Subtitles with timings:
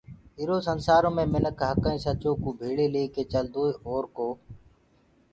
[0.39, 4.35] ايٚرو سنسآرو مي مِنک هَڪ ائيٚنٚ سچو ڪوٚ ڀيݪي ليڪي چلدوئي اُرو ڪوٚ